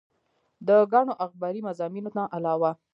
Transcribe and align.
د 0.67 0.69
ګڼو 0.91 1.13
اخباري 1.25 1.61
مضامينو 1.67 2.09
نه 2.17 2.23
علاوه 2.37 2.71